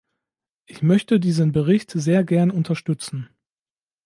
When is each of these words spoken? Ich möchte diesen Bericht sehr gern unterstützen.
Ich 0.65 0.81
möchte 0.81 1.19
diesen 1.19 1.51
Bericht 1.51 1.91
sehr 1.91 2.23
gern 2.23 2.49
unterstützen. 2.49 3.29